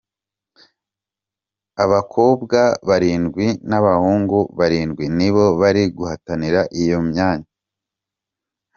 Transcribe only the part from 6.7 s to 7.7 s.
iyo myanya.